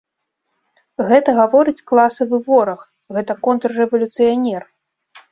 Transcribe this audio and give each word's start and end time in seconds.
Гэта 1.09 1.29
гаворыць 1.39 1.83
класавы 1.91 2.39
вораг, 2.47 2.79
гэта 3.17 3.35
контррэвалюцыянер! 3.49 4.63